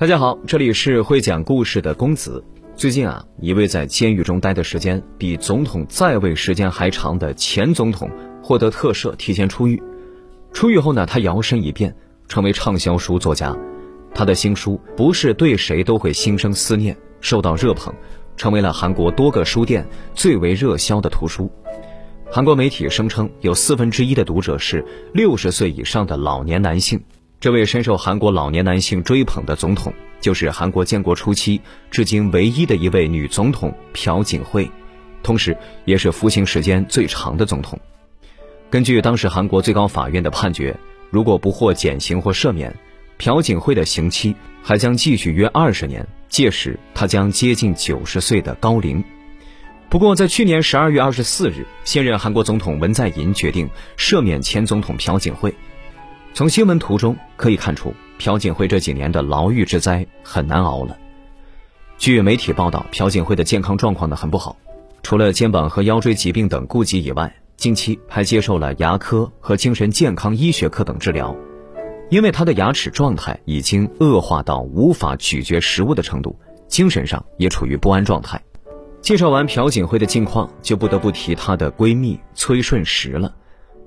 [0.00, 2.42] 大家好，这里是会讲故事的公子。
[2.74, 8.10] 最近啊，一位在监狱中待的时间比总统在位时间还长的前总统
[8.42, 9.82] 获得特赦，提前出狱。
[10.54, 11.94] 出狱后呢，他摇身一变
[12.28, 13.54] 成为畅销书作家。
[14.14, 17.92] 他的新书《不是对谁都会心生思念》受到热捧，
[18.38, 21.52] 成为了韩国多个书店最为热销的图书。
[22.32, 24.82] 韩国媒体声称，有四分之一的读者是
[25.12, 26.98] 六十岁以上的老年男性。
[27.40, 31.58] 这位深受韩国老年男性追捧的总统，就是韩国建国初期
[31.90, 34.70] 至今唯一的一位女总统朴槿惠，
[35.22, 37.80] 同时也是服刑时间最长的总统。
[38.68, 40.76] 根据当时韩国最高法院的判决，
[41.08, 42.76] 如果不获减刑或赦免，
[43.16, 49.02] 朴槿惠的刑期还将继续约二十年，届时她将接近九十岁的高龄。
[49.88, 55.54] 不过，在去年十二月二十四日，现任韩国总统文在寅决定赦免前总统朴槿惠。
[56.32, 60.96] 从新闻图中可以看出，朴槿惠这几年的牢狱之灾很难熬了。
[61.98, 64.56] 据媒体报道，朴槿惠的健康状况呢很不好，
[65.02, 71.36] 除了肩膀和腰椎疾病等痼疾以外，近期还接受了牙科和精神健康医学科等治疗。
[72.08, 78.40] 因为他的牙齿状态已经恶化到无法咀嚼食物的程度，精神上也处于不安状态。
[79.02, 83.34] 介绍完朴槿惠的近况，就不得不提她的闺蜜崔顺实了。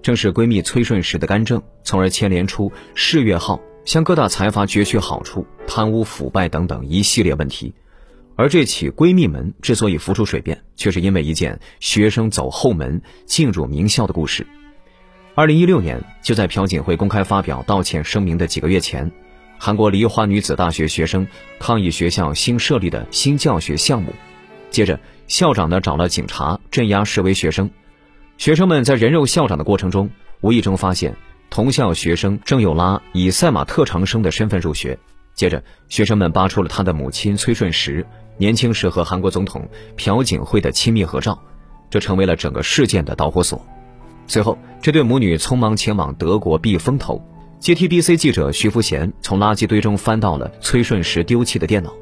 [0.04, 7.74] 正是闺蜜崔顺实的干政，从而牵连出世越号向各大财阀攫取好处、贪污腐败等等一系列问题。
[8.36, 14.46] 而这起闺蜜门之所以浮出水面，却是因为一件学生走后门进入名校的故事。
[15.36, 19.10] 二零一六年，就在朴槿惠公开发表道歉声明的几个月前，
[19.58, 21.26] 韩国梨花女子大学学生
[21.60, 24.12] 抗议学校新设立的新教学项目，
[24.70, 27.70] 接着校长呢找了警察镇压示威学生。
[28.38, 30.10] 学生们在人肉校长的过程中，
[30.42, 31.16] 无意中发现
[31.50, 34.98] 同校学生郑友拉以赛马特长生的身份入学。
[35.34, 38.06] 接着，学生们扒出了他的母亲崔顺实
[38.38, 41.40] 年轻时和韩国总统朴槿惠的亲密合照，
[41.90, 43.66] 这成为了整个事件的导火索。
[44.28, 47.24] 随后，这对母女匆忙前往德国避风头。
[47.62, 51.94] JTBC 记者徐福贤从垃圾堆中翻到了崔顺实丢弃的电脑。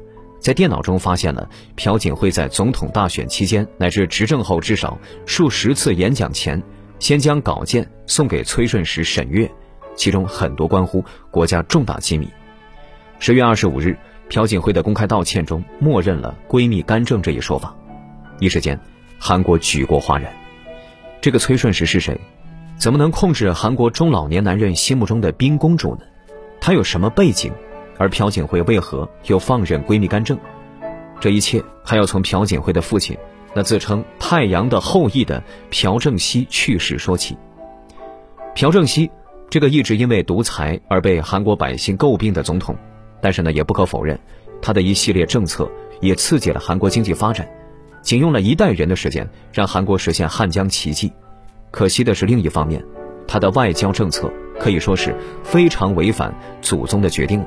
[0.42, 6.60] 在电脑中发现了朴槿惠在总统大选期间乃至执政后至少数十次演讲前，
[6.98, 9.48] 先将稿件送给崔顺实审阅，
[9.94, 12.28] 其中很多关乎国家重大机密。
[13.20, 13.96] 十月二十五日，
[14.28, 17.72] 朴槿惠的公开道歉中默认了闺蜜干政这一说法，
[18.40, 18.76] 一时间，
[19.20, 20.32] 韩国举国哗然。
[21.20, 22.20] 这个崔顺实是谁？
[22.76, 26.00] 怎么能控制韩国中老年男人心目中的冰公主呢？
[26.60, 27.52] 她有什么背景？
[27.98, 30.38] 而朴槿惠为何又放任闺蜜干政？
[31.20, 33.16] 这一切还要从朴槿惠的父亲，
[33.54, 37.36] 那自称“太阳的后裔”的朴正熙去世说起。
[38.54, 39.10] 朴正熙
[39.48, 42.76] 这个一直因为独裁而被韩国百姓诟病的总统，
[43.20, 44.18] 但是呢，也不可否认，
[44.60, 45.70] 他的一系列政策
[46.00, 47.48] 也刺激了韩国经济发展，
[48.02, 51.12] 仅用了一代人的时间，让韩国实现汉江奇迹。
[51.70, 52.84] 可惜的是，另一方面，
[53.28, 54.28] 他的外交政策
[54.58, 57.46] 可以说是非常违反祖宗的决定了。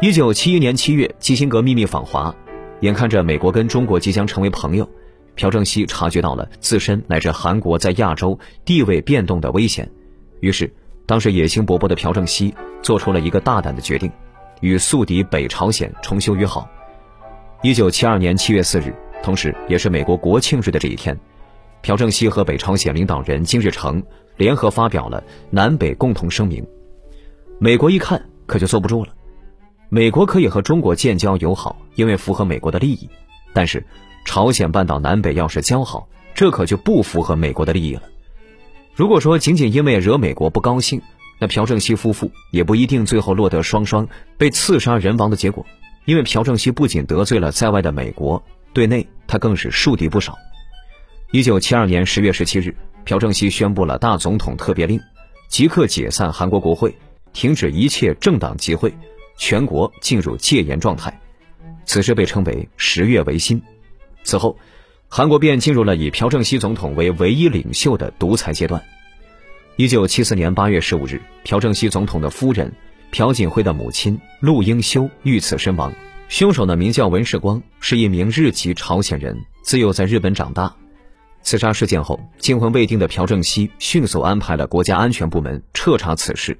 [0.00, 2.34] 一九七一年七月，基辛格秘密访华，
[2.80, 4.88] 眼看着美国跟中国即将成为朋友，
[5.36, 9.88] 朴正熙察觉到了自身乃至韩国在亚洲地位变动的危险，
[10.40, 10.70] 于是，
[11.06, 12.52] 当时野心勃勃的朴正熙
[12.82, 14.10] 做出了一个大胆的决定，
[14.60, 16.68] 与宿敌北朝鲜重修于好。
[17.62, 21.16] 一九七二年七月四日，同时也是美国国庆日的这一天，
[21.82, 24.02] 朴正熙和北朝鲜领导人金日成
[24.36, 26.66] 联合发表了南北共同声明。
[27.60, 29.14] 美国一看，可就坐不住了。
[29.94, 33.08] 美国可以和中国建交友好，因为符合美国的利益。
[33.52, 33.86] 但是，
[34.24, 38.02] 朝鲜半岛南北要是交好，这可就不符合美国的利益了。
[38.96, 41.00] 如果说仅仅因为惹美国不高兴，
[41.38, 45.64] 那朴正熙夫妇也不一定最后落得双双被刺杀人亡的结果。
[46.06, 50.36] 因为朴正熙不仅得罪了在外的美国，对内他更是树敌不少。
[51.30, 55.00] 一九七二年十月十七日，朴正熙宣布了大总统特别令，
[55.48, 56.92] 即刻解散韩国国会，
[57.32, 58.92] 停止一切政党集会。
[59.36, 61.20] 全国进入戒严状态，
[61.84, 63.62] 此时被称为“十月维新”。
[64.24, 64.58] 此后，
[65.08, 68.82] 韩国便进入了以朴正熙总统为唯一领袖的独裁阶段。
[69.76, 72.72] 一九七四年八月十五日，朴正熙总统的夫人
[73.10, 75.92] 朴槿惠的母亲陆英修遇刺身亡。
[76.28, 80.74] 凶手呢名叫文世光，是一名日籍朝鲜人，自幼在日本长大。
[81.42, 86.58] 刺杀事件后，惊魂未定的朴正熙迅速安排了国家安全部门彻查此事。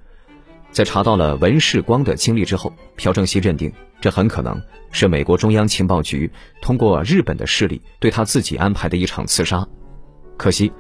[0.75, 4.61] 在查到了文世光的经历之后，朴正熙认定这很可能
[4.91, 6.29] 是美国中央情报局
[6.61, 9.65] 通过日本的势力对他自己安排的一场刺杀。
[10.37, 10.73] 可惜，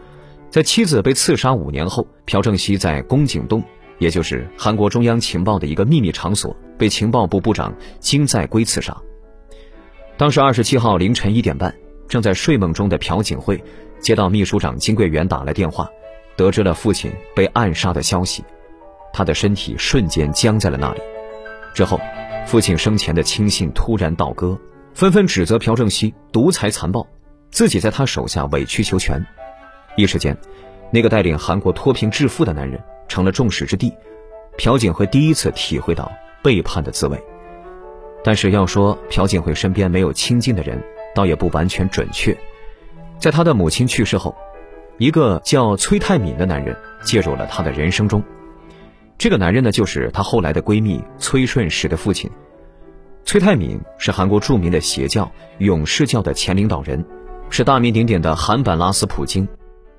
[0.50, 3.62] 在妻子被刺杀五年后，朴正熙在宫井洞，
[4.00, 9.00] 也就是韩国中央情报的一个秘密场所，被情报部部长金在圭刺杀。
[10.17, 11.73] 当时二十七号凌晨一点半，
[12.08, 13.62] 正在睡梦中的朴槿惠
[14.00, 15.88] 接到秘书长金桂元打来电话，
[16.37, 18.43] 得知了父亲被暗杀的消息，
[19.14, 21.00] 他的身体瞬间僵在了那里。
[21.72, 21.99] 之后，
[22.44, 24.58] 父亲生前的亲信突然倒戈，
[24.93, 27.06] 纷纷指责朴正熙独裁残暴，
[27.50, 29.25] 自己在他手下委曲求全。
[29.96, 30.37] 一时间，
[30.90, 33.93] 那个带领韩国脱贫致富的男人成了众矢之的。
[34.58, 36.10] 朴槿惠第一次体会到
[36.43, 37.20] 背叛的滋味。
[38.22, 40.82] 但是要说朴槿惠身边没有亲近的人，
[41.14, 42.37] 倒也不完全准确。
[43.19, 44.34] 在她的母亲去世后，
[44.99, 48.22] 一个叫崔泰敏的男人介入了她的人生中。
[49.16, 52.31] 这个男人呢，就是她后来的闺蜜崔顺实的父亲。
[53.25, 57.02] 崔泰敏是韩国著名的邪教勇士教的前领导人，
[57.49, 59.49] 是大名鼎鼎的韩版拉斯普京。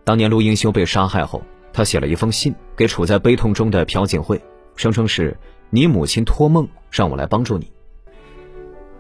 [0.03, 1.41] 当年陆英修被杀害后，
[1.73, 4.39] 他写了一封信给处在悲痛中的朴槿惠，
[4.75, 5.35] 声称是
[5.71, 7.71] 你母亲托梦让我来帮助你。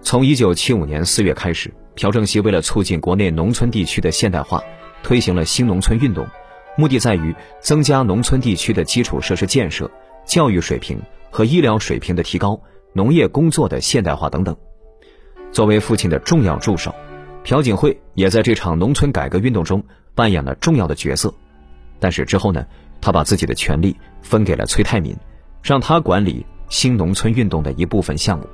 [0.01, 4.63] 从一九七五年四月开始，朴正熙为了促进国内农村地区的现代化，
[5.03, 6.27] 推行了新农村运动，
[6.75, 9.89] 目的在于增加农村地区的基础设施建设、
[10.25, 10.99] 教育水平
[11.29, 12.59] 和医疗水平的提高、
[12.93, 14.55] 农业工作的现代化等等。
[15.51, 16.93] 作为父亲的重要助手，
[17.43, 19.83] 朴槿惠也在这场农村改革运动中
[20.13, 21.33] 扮演了重要的角色。
[21.99, 22.65] 但是之后呢，
[22.99, 25.15] 他把自己的权力分给了崔泰敏，
[25.63, 28.45] 让他管理新农村运动的一部分项目。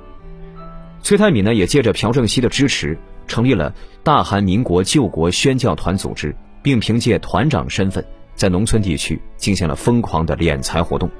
[1.02, 2.96] 崔泰敏呢，也借着朴正熙的支持，
[3.26, 8.04] 成立了大韩民国救国宣教团组织，并凭借团长身份，
[8.36, 11.10] 在农村地区进行了疯狂的敛财活动。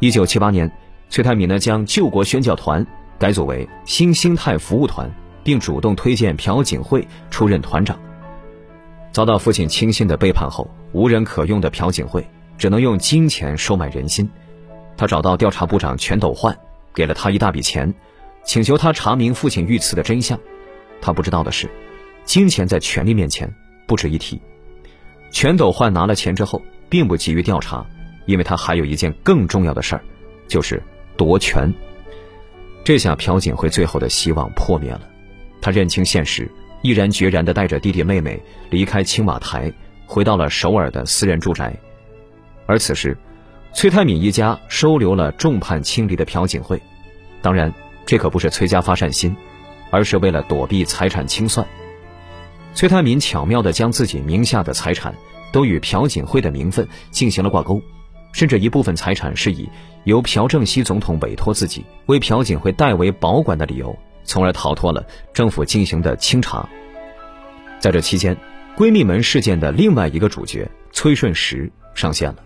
[0.00, 0.70] 一九七八年，
[1.08, 2.86] 崔泰敏呢将救国宣教团
[3.18, 5.10] 改组为新兴泰服务团，
[5.42, 7.98] 并主动推荐朴槿惠出任团长。
[9.12, 12.26] 遭到父亲亲信的背叛后，无人可用的朴槿惠
[12.58, 14.28] 只能用金钱收买人心。
[14.96, 16.56] 他找到调查部长全斗焕，
[16.92, 17.92] 给了他一大笔钱。
[18.44, 20.38] 请求他查明父亲遇刺的真相。
[21.00, 21.70] 他不知道的是，
[22.24, 23.50] 金钱在权力面前
[23.86, 24.38] 不值一提。
[25.30, 26.60] 全斗焕拿了钱之后，
[26.90, 27.86] 并不急于调查，
[28.26, 30.02] 因为他还有一件更重要的事儿，
[30.48, 30.82] 就是
[31.16, 31.72] 夺权。
[32.84, 35.02] 这下朴槿惠最后的希望破灭了。
[35.60, 36.50] 他认清现实，
[36.82, 39.72] 毅然决然地带着弟弟妹妹离开青瓦台，
[40.06, 41.74] 回到了首尔的私人住宅。
[42.66, 43.16] 而此时，
[43.72, 46.80] 崔泰敏一家收留了众叛亲离的朴槿惠，
[47.40, 47.72] 当然。
[48.06, 49.34] 这可不是崔家发善心，
[49.90, 51.66] 而是为了躲避财产清算。
[52.74, 55.14] 崔泰敏巧妙地将自己名下的财产
[55.54, 57.80] 都与朴槿惠的名分进行了挂钩，
[58.34, 59.68] 甚至一部分财产是以
[60.02, 66.68] 由朴正熙总统委托自己为朴槿惠代为保管的理由，从而逃脱了政府进行的清查。
[67.78, 68.36] 在这期间，
[68.76, 72.36] 闺蜜门事件的另外一个主角崔顺实上线了。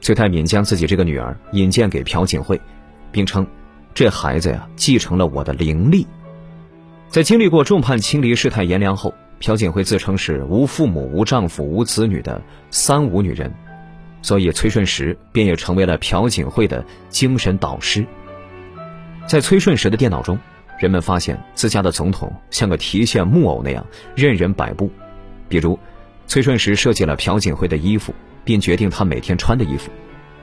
[0.00, 2.60] 崔泰敏将自己这个女儿引荐给朴槿惠，
[3.10, 3.46] 并称。
[3.94, 6.04] 这孩子呀，继承了我的灵力。
[7.08, 13.54] 在经历过众叛亲离、世态炎凉后，朴槿惠自称是无父母、无丈夫、无子女的三无女人，
[14.24, 18.06] 所以崔顺实便也成为了朴槿惠的精神导师。
[19.26, 20.38] 在崔顺实的电脑中，
[20.78, 23.86] 人们发现自家的总统像个提线木偶那样
[24.16, 24.90] 任人摆布，
[25.46, 25.78] 比如，
[26.26, 28.14] 崔顺实设计了朴槿惠的衣服，
[28.46, 29.90] 并决定她每天穿的衣服，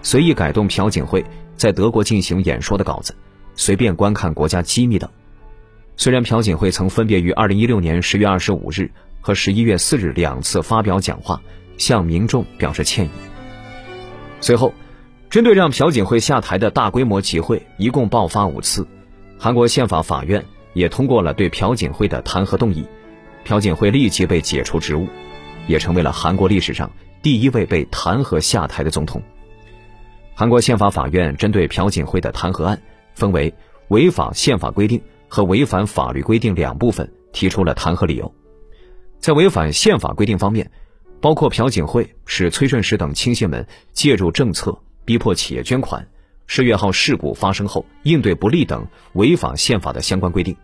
[0.04, 1.26] 随意改动朴槿惠
[1.58, 3.16] 在德国进行演说的稿子。
[3.56, 5.10] 随便观看国家机密等。
[5.98, 11.42] 虽然朴槿惠曾分别于二零一六年十月二十五日和十一月四日两次发表讲话，
[11.80, 13.31] 向民众表示歉意。
[14.42, 14.74] 随后，
[15.30, 18.86] 针对让朴槿惠下台的大规模集会一共爆发五次，
[19.38, 20.44] 韩国宪法法院
[20.74, 22.86] 也通过了对朴槿惠的弹劾动议，
[23.46, 25.08] 朴槿惠立即被解除职务，
[25.68, 29.22] 也成为了韩国历史上第一位被弹劾下台的总统。
[30.36, 32.82] 韩国宪法法院针对朴槿惠的弹劾案。
[33.14, 33.54] 分为
[33.90, 38.34] 违法宪法规定和违反法律规定两部分，提出了弹劾理由。
[39.20, 40.72] 在违反宪法规定方面，
[41.22, 46.04] 包括朴槿惠使崔顺实等亲信们介入政策，逼迫企业捐款；
[46.48, 50.58] 世越号事故发生后应对不力等违反宪法的相关规定。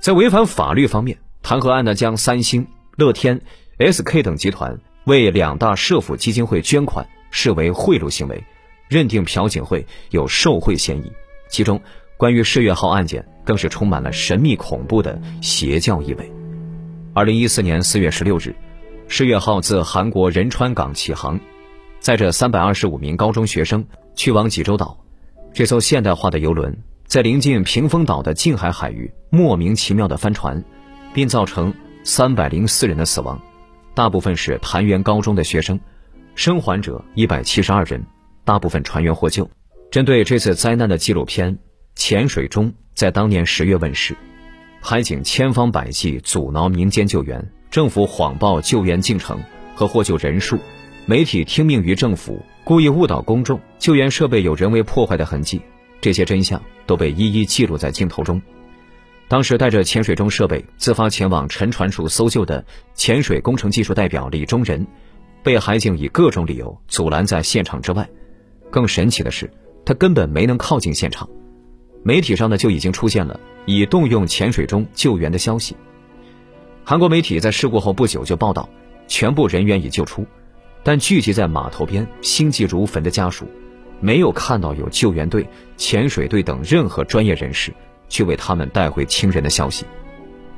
[0.00, 2.66] 在违反法律方面，弹劾案呢将三星、
[2.96, 3.40] 乐天、
[3.78, 8.42] SK 等集团为两大社府基金会捐款视为贿赂行为，
[8.88, 11.12] 认定朴槿惠有受贿嫌疑。
[11.48, 11.80] 其中，
[12.16, 16.32] 关于世越号案件更是充满了神秘恐怖的邪教意味。
[17.12, 18.54] 二零一四年四月十六日，
[19.08, 21.38] 世越号自韩国仁川港起航，
[22.00, 24.98] 载着三百二十五名高中学生去往济州岛。
[25.52, 30.64] 这艘现代化的游轮在临近屏风岛的近海海域莫名其妙的翻船，
[31.12, 33.38] 并造成三百零四人的死亡，
[33.94, 35.78] 大部分是潭元高中的学生，
[36.34, 38.02] 生还者一百七十二人，
[38.44, 39.48] 大部分船员获救。
[39.90, 41.54] 针对这次灾难的纪录片
[41.94, 44.16] 《潜水中在当年十月问世，
[44.80, 49.42] 海警千方百计阻挠民间救援，政府谎报救援进程
[49.74, 50.58] 和获救人数，
[51.06, 55.58] 媒体听命于政府，故意误导公众，救援设备有人为破坏的痕迹，
[55.98, 58.42] 这些真相都被一一记录在镜头中。
[59.26, 62.62] 当时带着潜水钟设备自发前往沉船处搜救的
[62.94, 64.86] 潜水工程技术代表李忠仁，
[65.42, 68.06] 被海警以各种理由阻拦在现场之外。
[68.70, 69.50] 更神奇的是，
[69.86, 71.26] 他根本没能靠近现场。
[72.02, 75.74] 媒体上呢就已经出现了已动用潜水钟救援的消息。
[76.84, 78.68] 韩国媒体在事故后不久就报道，
[79.06, 80.26] 全部人员已救出，
[80.82, 83.46] 但聚集在码头边心急如焚的家属，
[84.00, 87.72] 没有看到有救援队、潜水队等任何专业人士。
[88.12, 89.86] 去为他们带回亲人的消息。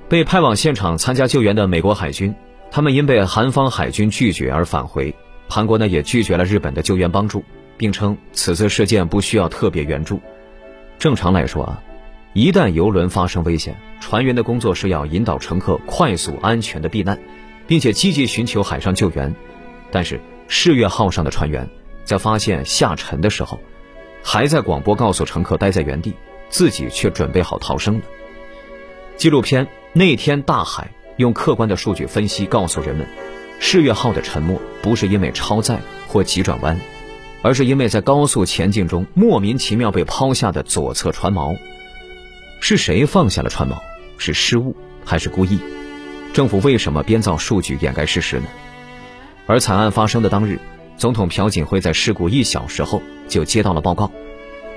[0.08, 2.34] 被派往现场参加救援的美国海军，
[2.68, 5.14] 他们因被韩方海军拒绝而返回。
[5.48, 7.44] 韩国呢也拒绝了日本的救援帮助，
[7.76, 10.20] 并称此次事件不需要特别援助。
[10.98, 11.80] 正常来说啊，
[12.34, 17.18] 一旦游轮发生危险，船员的工作是要引导乘客快速安全的避难，
[17.66, 19.34] 并且积极寻求海上救援。
[19.90, 21.68] 但是世越号上的船员
[22.04, 23.58] 在发现下沉的时候，
[24.22, 26.12] 还在广播告诉乘客待在原地。
[26.50, 28.02] 自己却准备好逃生了。
[29.16, 30.84] 纪录片《那天大海》
[31.16, 33.08] 用客观的数据分析告诉人们，
[33.58, 36.78] 世越号的沉没不是因为超载或急转弯，
[37.42, 41.56] 而是因为在高速前进中莫名其妙被抛下的左侧船锚。
[42.66, 43.76] 是谁放下了船锚？
[44.16, 45.58] 是失误还是故意？
[46.32, 48.46] 政府为什么编造数据掩盖事实呢？
[49.46, 50.58] 而惨案发生的当日，
[50.96, 54.10] 总统朴槿惠在事故一小时后就接到了报告，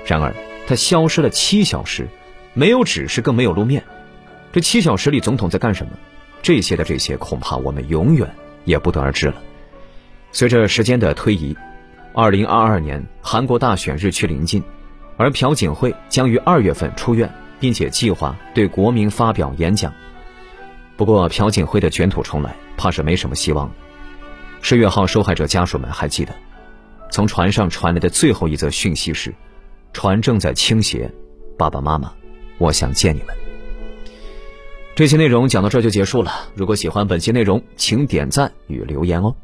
[0.04, 0.34] 然而。
[0.66, 2.06] 他消失了七小时，
[2.52, 3.82] 没有指示，更没有露面。
[4.52, 5.92] 这七小时里，总统在干什么？
[6.42, 8.30] 这些的这些，恐怕我们永远
[8.66, 9.36] 也不得而知了。
[10.30, 11.56] 随着时间的推移，
[12.12, 14.62] 二零二二年韩国大选日趋临近，
[15.16, 19.92] 而朴槿惠将于二月份出院，并且计划对国民发表演讲。
[20.96, 23.70] 不过，朴槿惠的卷土重来，怕是没什么希望。
[24.62, 26.34] 世越号受害者家属们还记得，
[27.10, 29.34] 从船上传来的最后一则讯息是。
[29.92, 31.10] 船正在倾斜，
[31.56, 32.12] 爸爸妈妈，
[32.58, 33.34] 我想见你们。
[34.94, 36.48] 这些内容讲到这就结束了。
[36.54, 39.34] 如果喜欢本期内容，请点赞与留言哦。